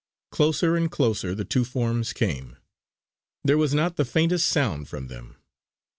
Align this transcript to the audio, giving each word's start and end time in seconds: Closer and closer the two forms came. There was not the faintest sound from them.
Closer 0.31 0.75
and 0.75 0.89
closer 0.89 1.35
the 1.35 1.45
two 1.45 1.63
forms 1.63 2.11
came. 2.11 2.57
There 3.43 3.55
was 3.59 3.75
not 3.75 3.97
the 3.97 4.03
faintest 4.03 4.47
sound 4.47 4.87
from 4.89 5.09
them. 5.09 5.35